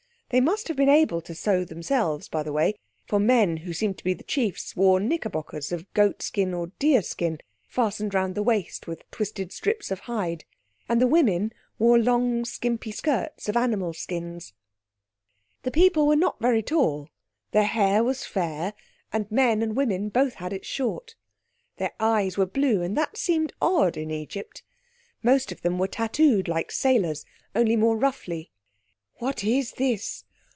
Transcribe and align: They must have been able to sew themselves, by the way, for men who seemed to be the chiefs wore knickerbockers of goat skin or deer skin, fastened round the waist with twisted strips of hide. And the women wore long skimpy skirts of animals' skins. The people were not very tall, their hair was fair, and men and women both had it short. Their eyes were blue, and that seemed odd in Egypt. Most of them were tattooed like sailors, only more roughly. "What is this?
They 0.33 0.39
must 0.39 0.69
have 0.69 0.77
been 0.77 0.87
able 0.87 1.19
to 1.23 1.35
sew 1.35 1.65
themselves, 1.65 2.29
by 2.29 2.41
the 2.43 2.53
way, 2.53 2.75
for 3.05 3.19
men 3.19 3.57
who 3.57 3.73
seemed 3.73 3.97
to 3.97 4.03
be 4.05 4.13
the 4.13 4.23
chiefs 4.23 4.77
wore 4.77 4.97
knickerbockers 5.01 5.73
of 5.73 5.91
goat 5.93 6.21
skin 6.21 6.53
or 6.53 6.67
deer 6.79 7.01
skin, 7.01 7.39
fastened 7.67 8.13
round 8.13 8.33
the 8.35 8.41
waist 8.41 8.87
with 8.87 9.03
twisted 9.11 9.51
strips 9.51 9.91
of 9.91 9.99
hide. 10.07 10.45
And 10.87 11.01
the 11.01 11.05
women 11.07 11.51
wore 11.77 11.99
long 11.99 12.45
skimpy 12.45 12.91
skirts 12.93 13.49
of 13.49 13.57
animals' 13.57 13.97
skins. 13.97 14.53
The 15.63 15.71
people 15.71 16.07
were 16.07 16.15
not 16.15 16.39
very 16.39 16.63
tall, 16.63 17.09
their 17.51 17.65
hair 17.65 18.01
was 18.01 18.23
fair, 18.23 18.73
and 19.11 19.29
men 19.29 19.61
and 19.61 19.75
women 19.75 20.07
both 20.07 20.35
had 20.35 20.53
it 20.53 20.65
short. 20.65 21.15
Their 21.75 21.91
eyes 21.99 22.37
were 22.37 22.45
blue, 22.45 22.81
and 22.81 22.95
that 22.97 23.17
seemed 23.17 23.51
odd 23.61 23.97
in 23.97 24.09
Egypt. 24.11 24.63
Most 25.21 25.51
of 25.51 25.61
them 25.61 25.77
were 25.77 25.89
tattooed 25.89 26.47
like 26.47 26.71
sailors, 26.71 27.25
only 27.53 27.75
more 27.75 27.97
roughly. 27.97 28.47
"What 29.15 29.43
is 29.43 29.73
this? 29.73 30.23